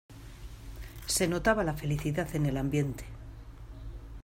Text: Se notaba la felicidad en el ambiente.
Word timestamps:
Se 1.05 1.27
notaba 1.27 1.63
la 1.63 1.75
felicidad 1.75 2.35
en 2.35 2.47
el 2.47 2.57
ambiente. 2.57 3.05